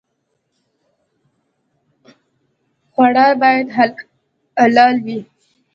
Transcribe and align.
خوړل 2.91 3.31
باید 3.41 3.67
حلال 4.59 4.95
وي 5.05 5.19